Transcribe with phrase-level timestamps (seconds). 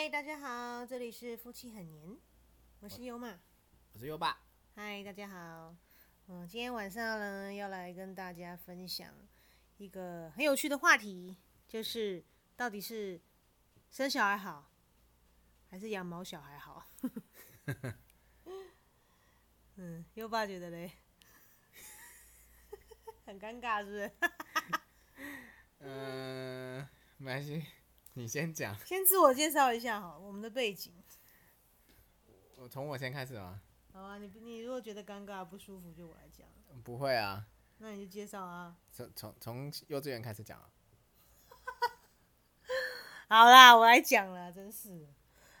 [0.00, 2.16] 嗨，大家好，这里是夫妻很黏，
[2.80, 3.38] 我是优玛。
[3.92, 4.42] 我是优爸。
[4.74, 5.76] 嗨，大家好。
[6.26, 9.14] 嗯，今天晚上呢，要来跟大家分享
[9.76, 11.36] 一个很有趣的话题，
[11.68, 12.24] 就是
[12.56, 13.20] 到底是
[13.90, 14.72] 生小孩好，
[15.68, 16.82] 还是养毛小孩好？
[19.76, 20.90] 嗯，优爸觉得嘞，
[23.26, 24.10] 很尴尬，是不是？
[25.80, 26.88] 嗯、
[27.18, 27.66] 没关系，
[28.14, 28.76] 你先讲。
[28.84, 30.92] 先自我介绍一下哈，我们的背景。
[32.56, 33.60] 我从我先开始吗？
[33.92, 36.46] 好啊，你你如果觉得尴尬不舒服，就我来讲。
[36.84, 37.46] 不会啊，
[37.78, 38.76] 那你就介绍啊。
[38.92, 40.70] 从从从幼稚园开始讲啊。
[43.28, 45.08] 好啦，我来讲了，真是，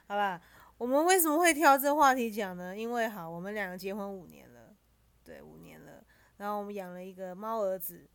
[0.06, 0.42] 好吧。
[0.76, 2.76] 我们为什么会挑这话题讲呢？
[2.76, 4.74] 因为好，我们两个结婚五年了，
[5.22, 6.04] 对，五年了。
[6.38, 8.08] 然后我们养了一个猫儿子，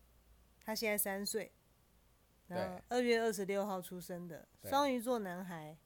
[0.64, 1.52] 他现在三岁，
[2.48, 5.78] 然后二月二十六号出生的双鱼座男孩。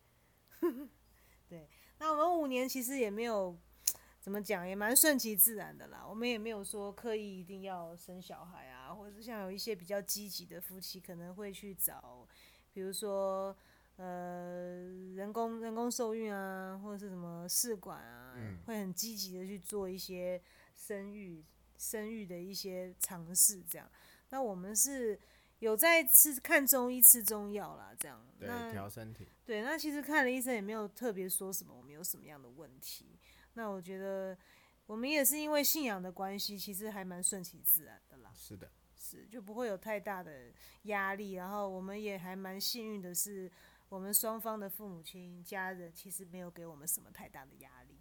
[1.48, 3.58] 对，那我们五年其实也没有
[4.20, 6.06] 怎么讲，也蛮顺其自然的啦。
[6.08, 12.28] 我们也没有说刻意一定要生小孩啊，或者是像有一些比较积极的夫妻可能会去找，
[12.74, 13.56] 比如说
[13.96, 14.84] 呃
[15.16, 20.42] 人工人工受孕啊，或者是什么试管啊，嗯会很积极的去做一些
[20.76, 21.44] 生育
[21.78, 23.90] 生育的一些尝试，这样。
[24.30, 25.20] 那我们是
[25.60, 28.26] 有在吃看中医吃中药啦，这样。
[28.40, 29.28] 对，那调身体。
[29.46, 33.20] 对，那其实看了医生也没有特别说什么我们有什么样的问题。
[33.54, 34.38] 那我觉得
[34.86, 40.52] 我们也是因为信仰的关系，其实还蛮顺其自然的啦，是的，是就不会有太大的
[40.84, 41.34] 压力。
[41.34, 43.52] 然后我们也还蛮幸运的是，
[43.90, 48.00] 我们双方的父母亲家人其实没有给我们什么太大的压力，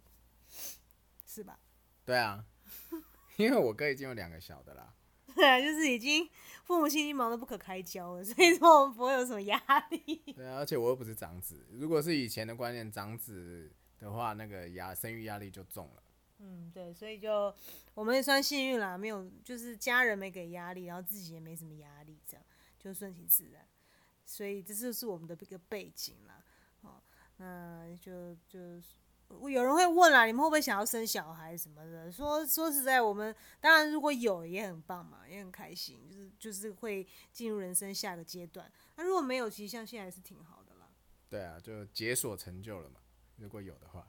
[1.25, 1.59] 是吧？
[2.05, 2.45] 对啊，
[3.35, 4.95] 因为我哥已经有两个小的啦。
[5.39, 6.29] 对啊，就是已经
[6.65, 9.57] 父母亲已经忙得不可开交了，所以说我们不会有什么压
[9.89, 10.15] 力。
[10.35, 11.65] 对啊，而且我又不是长子。
[11.71, 16.03] 如果是以前的观念，长子的话，那个压生育压力就重了。
[16.39, 17.53] 嗯，对，所以就
[17.93, 22.45] 我们也算幸运啦，没有就是家人没给压力，然后自己也没什么压力，这样
[22.77, 23.65] 就顺其自然。
[24.25, 26.43] 所以这就是我们的一个背景啦。
[26.81, 27.01] 哦，
[27.37, 28.59] 那就就
[29.49, 32.11] 有人会问啦，你们会不会想要生小孩什么的？
[32.11, 38.71] 说说实在，我们当然如果有也很棒嘛，也很开心，就是就是会进入人生下个阶段。
[38.95, 40.89] 那如果没有，其实像现在是挺好的啦。
[41.29, 42.99] 对啊，就解锁成就了嘛。
[43.37, 44.05] 如果有的话，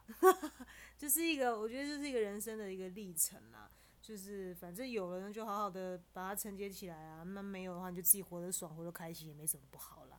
[0.98, 3.70] 就是一个，我觉得就是一个人生的一个历程啦。
[4.00, 7.22] 就是反正有了呢，就好好的把它承接起来啊。
[7.22, 10.18] 那没有的话，你就自己活得爽，活得开心，也没什么不好啦。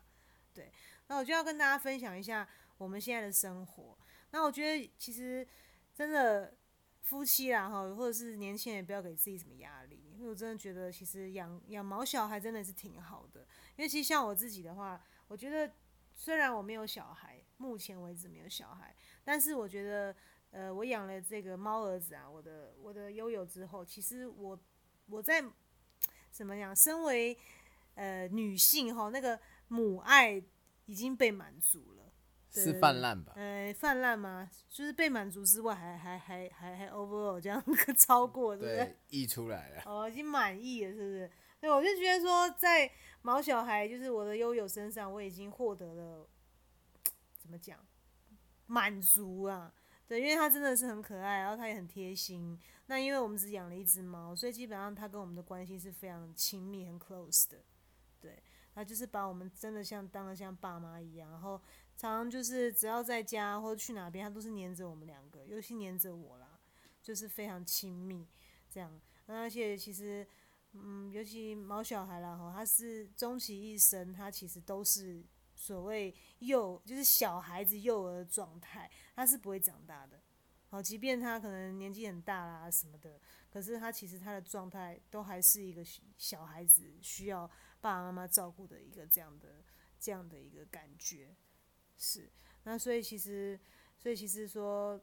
[0.54, 0.72] 对，
[1.08, 2.48] 那我就要跟大家分享一下
[2.78, 3.98] 我们现在的生活。
[4.32, 5.48] 那我觉得其实
[5.94, 6.56] 真的
[7.02, 10.12] 夫妻啦哈，或者是年轻人，也不要给自己什么压力。
[10.16, 13.42] 因为我真的觉得，其实养养毛小孩真的是挺好的。
[13.76, 15.74] 因为其实像我自己的话，我觉得
[16.14, 20.16] 虽然我没有小孩，目前为止没有小孩，但是我觉得，
[20.52, 24.58] 呃，我养了这个猫儿子啊，我的我的悠悠之后，其实我
[25.08, 25.44] 我在
[26.30, 27.38] 怎么讲，身为
[27.96, 29.38] 呃女性哈，那个
[29.68, 30.42] 母爱
[30.86, 32.01] 已经被满足了。
[32.54, 33.34] 对是泛滥吧？
[33.36, 34.50] 呃，泛滥吗？
[34.70, 37.64] 就是被满足之外还，还还还还 overall 这样
[37.98, 38.98] 超过，对不对？
[39.08, 39.84] 溢出来了。
[39.86, 41.32] 哦，已经满意了，是不是？
[41.60, 42.92] 对，我就觉得说，在
[43.22, 46.28] 毛小孩就是我的悠悠身上，我已经获得了
[47.38, 47.80] 怎么讲
[48.66, 49.74] 满足啊？
[50.08, 52.60] 对，因为它真的是很可爱，然后它也很贴心。
[52.88, 57.60] 那因为我们只养了一只猫，所以基本上它跟我们的关系是非常亲密、很 close 的。
[58.20, 58.44] 对，
[58.76, 61.62] 它就是把我们真的像当了像爸妈一样，然后
[62.10, 66.60] 常就是只要在家或者去哪边，它都是黏着我们两个，尤其黏着我啦，
[67.02, 68.28] 就是非常亲密
[68.70, 69.00] 这样。
[69.28, 70.26] 那而且其实，
[70.74, 75.24] 嗯，尤其毛小孩啦哈，他是终其一生，他其实都是
[75.56, 80.20] 所谓幼，就是小孩子幼儿的状态，他是不会长大的。
[80.70, 83.20] 好，即便他可能年纪很大啦什么的，
[83.50, 85.84] 可是他其实他的状态都还是一个
[86.18, 87.46] 小孩子需要
[87.82, 89.64] 爸爸妈妈照顾的一个这样的
[90.00, 91.36] 这样的一个感觉。
[92.04, 92.28] 是，
[92.64, 93.60] 那所以其实，
[94.00, 95.00] 所以其实说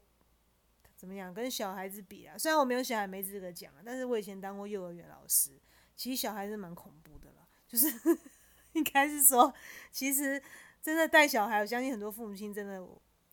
[0.97, 2.37] 怎么样跟小孩子比啊？
[2.37, 5.57] 虽然我没有小孩没资格讲啊，但是我以前当过幼儿园老师，
[5.95, 7.87] 其实小孩子蛮恐怖的啦，就是
[8.73, 9.53] 应该是说，
[9.93, 10.43] 其实
[10.81, 12.85] 真的带小孩，我相信很多父母亲真的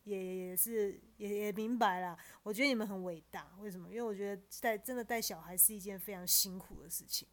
[0.05, 2.17] 也也是也也明白啦。
[2.45, 3.91] 我觉得你们很伟大，为什么？
[3.91, 7.27] 因为我觉得带真的带小孩是一件非常辛苦的事情，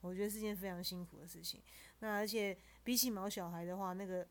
[0.00, 1.62] 我觉得是件非常辛苦的事情。
[1.98, 4.26] 那而且比起毛小孩的话，那个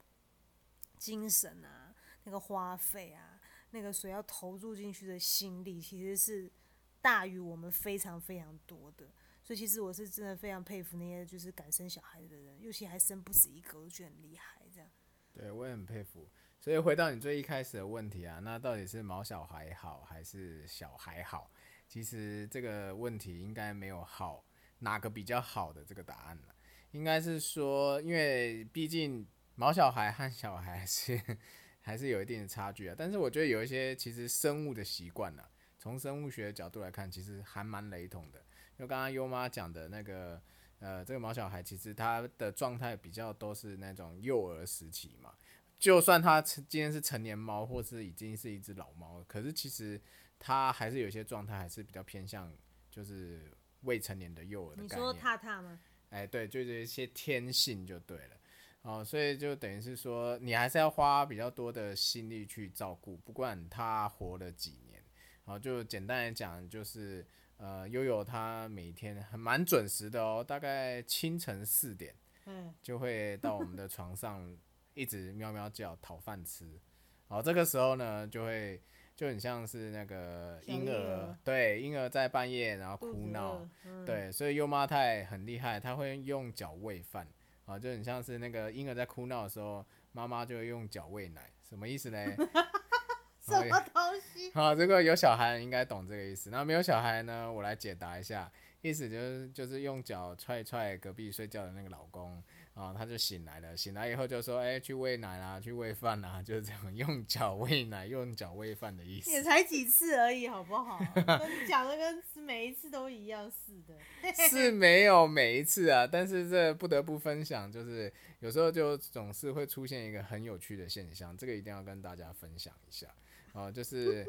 [1.05, 1.93] 精神啊，
[2.23, 6.51] 那个花费啊，那个所要投入进去的心力，其实是
[6.99, 9.05] 大于我们非常非常多的。
[9.43, 14.63] 所以其实我是真的非常佩服那些就是敢生小孩的人，尤其还生不止一个，我觉得很厉害。
[14.73, 14.89] 这样，
[15.31, 16.27] 对我也很佩服。
[16.59, 21.51] 所以回到你最一开始的问题啊，那到底是毛小孩好还是小孩好？
[21.87, 24.43] 其实这个问题应该没有好
[24.79, 26.55] 哪个比较好的这个答案了，
[26.89, 31.19] 应该是说，因为毕竟毛小孩和小孩是
[31.81, 32.95] 还是有一定的差距啊。
[32.97, 35.43] 但是我觉得有一些其实生物的习惯呢，
[35.77, 38.43] 从生物学的角度来看，其实还蛮雷同的。
[38.77, 40.41] 就刚刚优妈讲的那个，
[40.79, 45.33] 呃，这个毛小孩其实他的状态比较都是那种幼儿时期嘛。
[45.77, 50.01] 就算它今天是成年猫，或是已经是一只老猫，可是其实
[50.39, 52.51] 它还是有些状态，还是比较偏向
[52.89, 54.97] 就是未成年的幼儿的概念。
[54.97, 55.79] 你说踏踏吗？
[56.09, 58.37] 哎，对，就是一些天性就对了。
[58.85, 65.01] 哦，所以就等于是说，你还是要花比较多的心力去照顾，不管他活了几年。
[65.45, 67.25] 然后就简单来讲，就是
[67.57, 72.15] 呃，悠悠他每天很蛮准时的哦，大概清晨四点，
[72.45, 74.55] 嗯，就会到我们的床上。
[74.97, 76.79] 一直喵喵叫讨饭吃，
[77.27, 78.81] 好，这个时候呢，就会
[79.13, 83.67] 就很像是那个婴儿，对，婴儿在半夜然后哭闹，
[84.05, 87.27] 对，所以优妈太很厉害，她会用脚喂饭，
[87.65, 92.17] 啊，就很像是那个婴儿在哭闹的时候，妈妈就会用脚喂奶，什么意思呢？
[93.41, 94.51] 什么东西？
[94.53, 98.51] 好，如果有小孩应该懂这个意思，那没有小孩呢，我来解答一下，
[98.87, 102.43] 意思就是就是用脚踹踹隔壁睡觉的那个老公。
[102.75, 110.99] 啊，他就醒来了，醒来以后就说：“哎，去喂奶啦，去喂饭啦， 就是这样，用脚喂奶，用脚喂饭的意思。”也才几次而已，好不好？
[111.15, 113.95] 跟讲的跟每一次都一样似的。
[114.49, 118.11] 是没有每一次啊，但是这不得不分享，就是
[118.41, 123.07] 有时候就总是会出现一个很有趣的现象，这个一定要跟大家分享一下。
[123.53, 124.27] 啊，就是，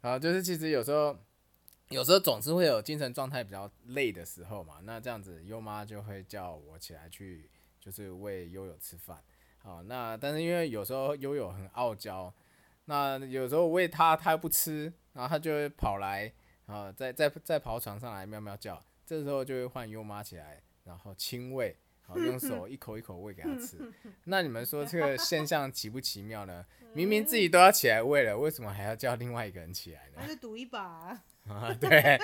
[0.00, 1.18] 啊， 就是其实有时候，
[1.90, 7.48] 有时候总是会有精神状态比较累的时候嘛，那这样子优妈就会叫我起来去。
[7.80, 9.24] 就是喂悠悠吃饭，
[9.56, 12.30] 好，那但是因为有时候悠悠很傲娇，
[12.84, 16.30] 那有时候喂它它不吃，然后它就会跑来，
[16.66, 23.78] 啊，再再再跑床上来喵喵叫，这时候就会换优妈起来，然后亲喂，好用手一口一口喂给它吃。
[24.24, 26.66] 那你们说这个现象奇不奇妙呢？
[26.92, 30.16] 明明自己都要起来喂了，为什么还要叫另外一个人起来呢？
[30.18, 31.18] 那就赌一把。
[31.50, 32.18] 啊， 对，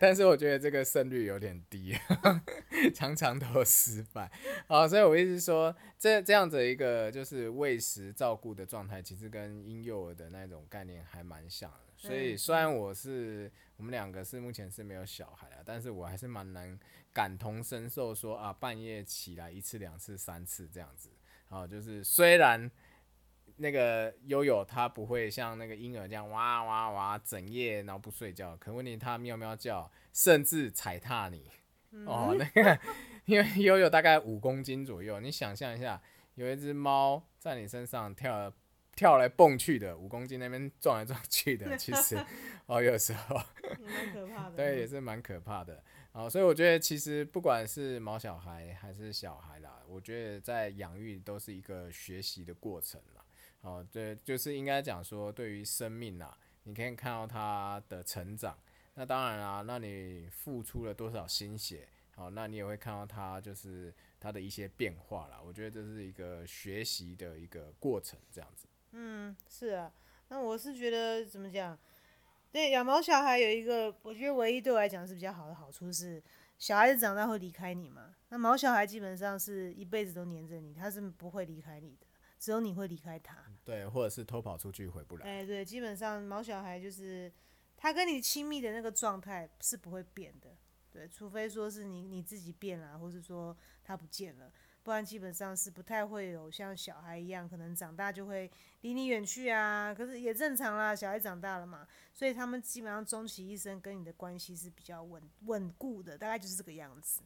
[0.00, 1.94] 但是我觉得这个胜率有点低，
[2.94, 4.30] 常常都失败。
[4.66, 11.92] 好，所以我一直说，这这样子一个就是喂食照顾的状态，其实跟婴幼儿的那种概念还蛮像的。
[11.96, 16.78] 所以虽然我是我们两个是目前是没有小孩啊，但是我还是蛮能
[17.12, 21.10] 感同身受，说啊，半夜起来一次、两次、三次这样子。
[21.46, 22.70] 好，就是虽然。
[23.56, 31.50] 那个悠悠它不会像那个婴儿这样哇哇哇整夜然后不睡觉，可问题它喵喵叫，甚至踩踏你
[32.06, 32.36] 哦。
[32.38, 32.78] 那个
[33.24, 36.02] 因为悠悠大概五公斤左右，你想象一下，
[36.34, 38.52] 有一只猫在你身上跳
[38.96, 42.16] 跳来蹦去的，五公斤那边撞来撞去的，其实
[42.66, 43.36] 哦有时候
[43.80, 44.56] 蛮可怕的。
[44.56, 45.82] 对，也是蛮可怕的。
[46.12, 53.21] 哦，所以我觉得其实不管是毛小孩还是小孩啦，我觉得在养育都是一个学习的过程啦。
[53.62, 58.56] 哦，对，就是应该讲说，对于生命啊，你可以看到它的成长。
[58.94, 65.40] 那当然啦，那你付出了多少心血，好，那你也会看到它就是它的一些变化啦。
[65.42, 68.66] 我觉得这是一个学习的一个过程，这样子。
[68.90, 69.90] 嗯，是啊。
[70.28, 71.78] 那我是觉得怎么讲？
[72.50, 76.22] 对，养毛小孩有一个，我觉得唯一对我来讲是比较好的好处是，
[76.58, 78.14] 小孩子长大会离开你嘛。
[78.28, 82.06] 那毛小孩基本上是一辈子都黏着你，他是不会离开你的。
[82.42, 85.24] 只有你会离开他，对，或者是偷跑出去回不来。
[85.24, 87.32] 哎，对，基本上毛小孩就是
[87.76, 90.56] 他跟你亲密的那个状态是不会变的，
[90.90, 99.94] 对，除非说是你你自己变了，或是说他不见了，不然基本上是不太会有像小孩一样，可能长大就会离你远去啊。
[99.94, 107.22] 可是也正常啦，小孩长大了嘛，所以他们基本上终其一生跟你的关系是比较稳稳固的，大概就是这个样子。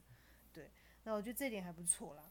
[0.53, 0.69] 对，
[1.05, 2.21] 那我觉得这点还不错啦。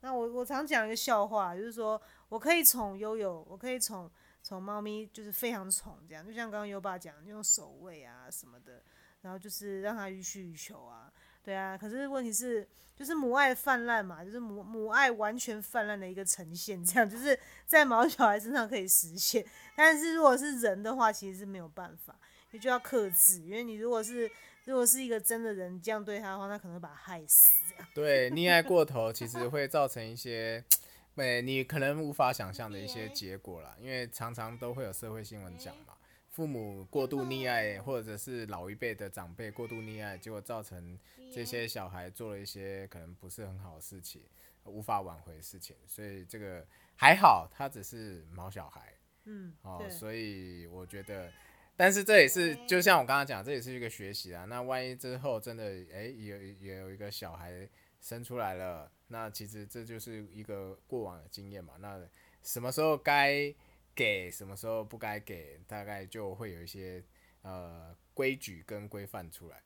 [0.00, 4.10] 那我我常讲一个笑话，就是说我可以宠悠悠，我可以宠
[4.42, 8.82] 宠猫咪，就是非常宠这样，就像刚刚优爸讲，用手喂啊什么的，
[9.22, 11.10] 然后就是让它予取予求啊，
[11.42, 11.76] 对啊。
[11.76, 22.16] 可是问题是，就是母爱泛滥嘛，就是母母爱完全泛滥的一个呈现，这样就是在毛小孩身上可以实现，但是如果是人的话，其实是没有办法，
[22.52, 24.30] 你就要克制，因为你如果是。
[24.66, 27.74] 如果是一个真的人这样对他的话，他可能会把他害死。
[27.94, 30.62] 对，溺爱过头其实会造成一些，
[31.16, 33.74] 哎，你可能无法想象的一些结果啦。
[33.80, 35.94] 因为常常都会有社会新闻讲嘛，
[36.30, 40.98] 父母过度溺爱，或者是老一辈的长辈过度溺爱，结果造成
[41.32, 44.22] 这些小孩做了一些可能不是很好的事情。
[44.64, 48.92] 无法挽回的事情，所以这个还好，他只是毛小孩，
[49.22, 51.32] 嗯，哦，所以我觉得，
[51.76, 54.44] 但是这也是就像我刚刚讲，这也是一个学习啊。
[54.46, 57.68] 那万一之后真的哎、有也有一个小孩
[58.00, 61.74] 生出来了，那其实这就是一个过往的经验嘛。
[61.78, 62.00] 那
[62.42, 63.54] 什么时候该
[63.94, 67.04] 给，什么时候不该给，大概就会有一些
[67.42, 69.62] 呃规矩跟规范出来。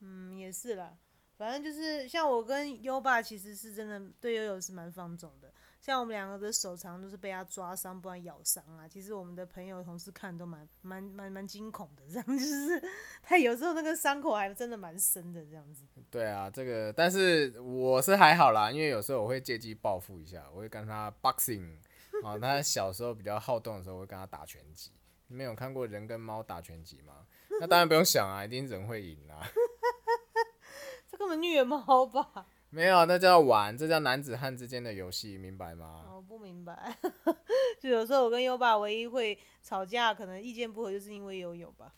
[0.00, 0.96] 嗯，也是啦。
[1.38, 5.52] 反正就是像我跟优爸，其实是真的对悠悠是蛮放纵的。
[5.84, 8.86] 像我们两个的手常都是被他抓伤，不然咬伤啊。
[8.86, 12.80] 其实我们的朋友同事看都蛮蛮蛮蛮惊恐的，这样 就是
[13.20, 15.84] 他有时候那个伤口还真的蛮深的，这样子。
[16.08, 21.76] 对啊，这个但是我是还好啦，因为有时候我会借机报复一下，我会跟他 boxing
[22.22, 24.92] 啊，他小时候比较好动的时候，我会跟他打拳击。
[25.26, 27.26] 你们有看过人跟猫打拳击吗？
[27.58, 29.42] 那当然不用想啊，一定人会赢啊。
[31.10, 32.46] 这根本虐猫吧？
[32.74, 36.10] 没有，那叫玩，这叫男子汉之间的游戏，明白吗？
[36.14, 36.96] 我不明白。
[37.78, 41.92] 就有时候我跟优爸唯一会吵架，可能意见不合，就是因为悠悠吧。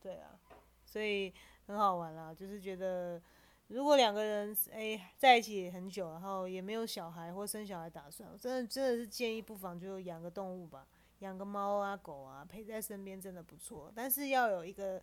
[0.00, 0.38] 对啊，
[0.84, 1.34] 所以
[1.66, 2.32] 很好玩啦。
[2.32, 3.20] 就是觉得
[3.66, 10.86] 如果两个人哎、在一起很久，然后也没有小孩或生小孩打算，我真的真的是建议不妨就养个动物吧，
[11.18, 13.90] 养个猫啊狗啊陪在身边真的不错。
[13.92, 15.02] 但是要有一个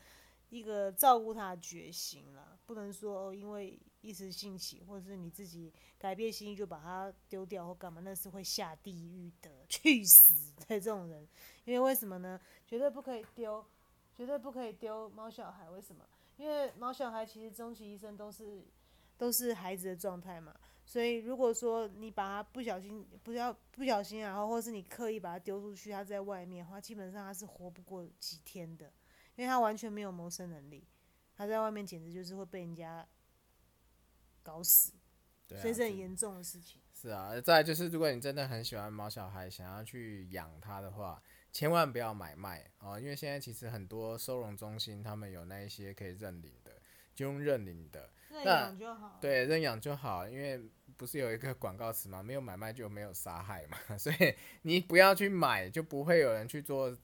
[0.49, 11.27] 一个照顾他的决心啦，不能说哦因为一时兴起，或者是你自己改变心意就把它丢掉或干嘛，那是会下地狱的，去死的这种人。
[11.65, 12.39] 因为为什么呢？
[12.67, 13.65] 绝对不可以丢，
[14.15, 15.69] 绝对不可以丢猫小孩。
[15.69, 16.05] 为什么？
[16.37, 18.63] 因为猫小孩其实终其一生都是
[19.17, 20.55] 都是孩子的状态嘛。
[20.85, 28.91] 所以如果说你把它不小心，不要不小心，然后或是你刻意把它丢出去，它在外面的话，基本上它是活不过几天的，
[29.35, 30.87] 因为他完全没有谋生能力。
[31.37, 33.05] 他在外面简直就是会被人家
[34.41, 34.93] 搞死，
[35.47, 36.81] 对啊，所以是很严重的事情。
[36.93, 46.71] 是啊，再来就是，如果你真的很喜欢毛小孩，想要去养它的话，千万不要买卖哦，因为现在其实很多收容中心他们有那一些可以认领的，
[47.13, 49.17] 就用认领的，认养就好。
[49.19, 52.23] 对，认养就好，因为不是有一个广告词吗？
[52.23, 56.97] 没有买卖就没有杀害嘛， 所以你不要去买，就不会有人去做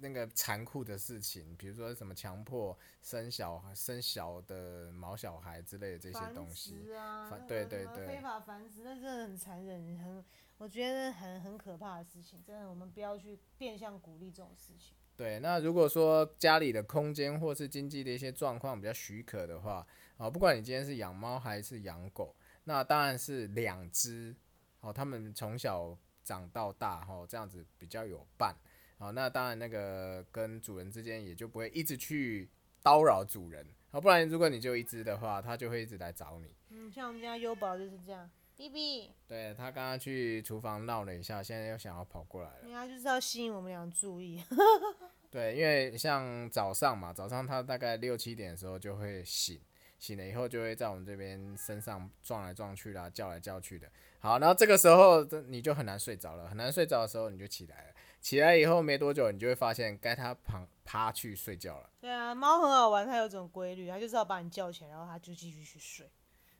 [0.00, 6.92] 那个残酷的事情，比如说什么强迫生小生小的毛小孩之类的这些东西。
[6.94, 10.24] 啊，对对对非法繁殖，那真的很残忍，很
[10.58, 12.42] 我觉得很很可怕的事情。
[12.42, 14.94] 真的，我们不要去变相鼓励这种事情。
[15.16, 19.84] 对，那如果说家里的空间或是经济的一些状况比较许可的话，
[20.16, 24.34] 啊，不管你今天是养猫还是养狗，那当然是两只，
[24.80, 28.54] 哦，他们从小长到大，哦，这样子比较有伴，
[28.98, 32.48] 哦，那当然那个跟主人之间也就不会一直去
[32.82, 36.54] 叨扰主人，好，不然如果你就一只的话，它就会一直来找你。
[36.70, 42.62] 嗯，像我们家优宝就是这样，B B，对，它刚刚去厨房闹了一下，现在又想要跑过来了。
[42.62, 44.42] 人家就是要吸引我们俩注意。
[45.30, 49.60] 对，因为像早上嘛，早上它大概六七点的时候就会醒，
[49.98, 53.86] 醒了以后就会在我们这边身上撞来撞去啦，叫来叫去的。
[54.20, 61.90] 好，然后这个时候这你就很难睡着了，很难睡着的时候你就起来了，起来以后没多久你就会发现该它旁趴去睡觉了。
[62.00, 66.10] 对啊，猫很好玩，它有种规律，它就是要把你叫起来，然后它就继续去睡。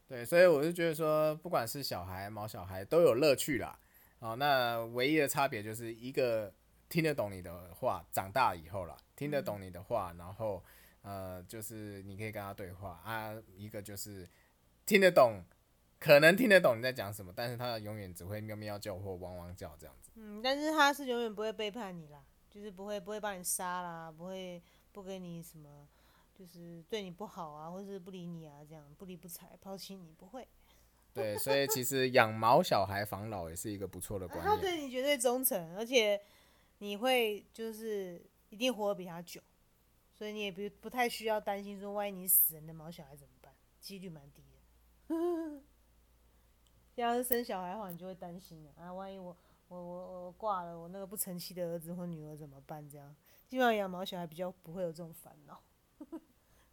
[0.07, 3.79] 对，所以我就觉得说，不管是小孩、毛小孩都有乐趣啦。
[4.21, 6.53] 哦，那唯一的差别就是一个
[6.89, 10.65] 听得懂你的话，长大以后啦，听得懂你的话，然后
[11.03, 13.33] 呃，就是你可以跟他对话啊。
[13.55, 14.29] 一个就是
[14.87, 15.45] 听得懂，
[15.99, 20.11] 可能听得懂你在讲什么，但是他永远只会喵喵叫或汪汪叫这样子。
[20.15, 24.63] 嗯，但是他是永远不会背叛你啦，就是不会不会把你杀啦，不会
[24.93, 25.89] 不给你什么，
[26.35, 30.47] 就是对你不好啊，或是不理你啊，这样不理不睬，抛弃你不会。
[31.13, 34.61] 对，所以其实养毛小孩防老也是一个不错的观他念。
[34.63, 36.21] 对你绝对忠诚，而且
[36.79, 39.41] 你会就是一定活得比他久，
[40.15, 43.53] 所以你也不不太需要担心说，万一你死了，你的毛小孩怎么办？
[43.81, 45.63] 几率蛮低的。
[47.01, 49.37] 要是生小孩的话，你就会担心了啊，万一我
[49.69, 52.89] 我我我挂了，我那个不成器的儿子或女儿怎么办？
[52.89, 53.15] 这样，
[53.49, 55.63] 基本上养毛小孩比较不会有这种烦恼。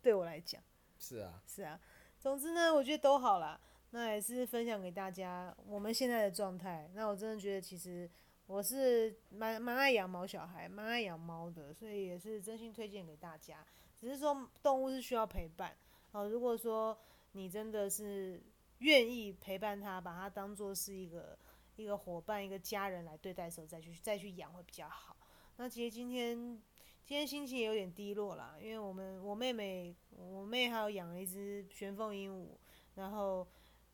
[0.01, 0.61] 对我来讲。
[0.97, 1.79] 是啊，是啊，
[2.19, 3.59] 总之呢，我觉得都好啦。
[3.91, 6.89] 那也是分享给大家我们现在的状态。
[6.93, 8.09] 那我真的觉得，其实
[8.47, 13.65] 我是蛮蛮爱养毛小孩，蛮爱养猫的，所以也是真心推荐给大家。
[13.95, 15.75] 只是说动物是需要陪伴
[16.11, 16.27] 哦。
[16.27, 16.97] 如果说
[17.33, 18.41] 你真的是
[18.79, 21.37] 愿意陪伴他，把他当做是一个
[21.75, 25.15] 一个伙伴、一个家人来对待的时候，再去再去养会比较好。
[25.57, 26.37] 那其实今天
[27.05, 32.49] 今天心情也有点低落啦，因为我们我妹妹我妹还有养了一只玄凤鹦鹉，
[32.95, 33.47] 然后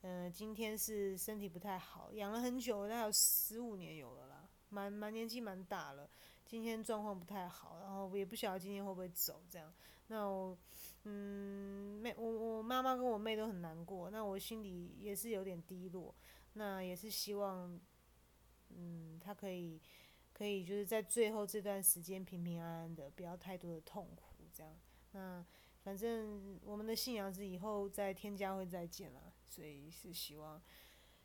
[0.04, 6.10] 嗯、今天是身体不太好，养了很久，大概有十五年有了啦，蛮蛮年纪蛮大了。
[6.44, 9.72] 今天状况不太好，然后也不晓得今天会不会走这样。
[10.08, 10.58] 那我，
[11.04, 12.24] 嗯，妹，我
[12.56, 16.14] 我妈妈跟我妹都很难过，那我心里也是有点低落。
[16.54, 17.80] 那也是希望，
[18.70, 19.80] 嗯，她可以，
[20.32, 24.78] 可以就是在最后这段时间平平安安的，不要太多的痛苦这样。
[25.12, 25.44] 那
[25.82, 30.62] 反正我们的信仰是以后在天家会再见了，所以是希望。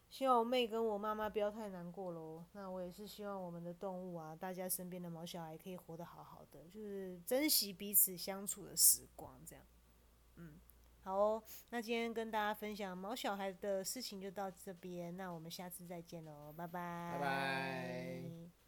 [0.09, 2.43] 希望我妹跟我妈妈不要太难过喽。
[2.53, 9.65] 那我也是希望我们的动物啊，大家身边的毛小孩可以活得好好的，就是珍惜彼此相处的时光，这样。
[10.37, 10.59] 嗯，
[11.03, 11.43] 好哦。
[11.69, 17.11] 那今天跟大家分享毛小孩的事情就到这边，那我们下次再见喽，拜拜。
[17.13, 18.66] 拜拜。